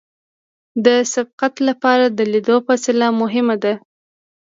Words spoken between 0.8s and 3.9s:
د سبقت لپاره د لید فاصله مهمه ده